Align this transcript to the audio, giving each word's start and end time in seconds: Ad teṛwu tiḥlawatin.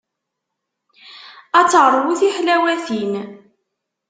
Ad 1.59 1.67
teṛwu 1.71 2.13
tiḥlawatin. 2.19 3.13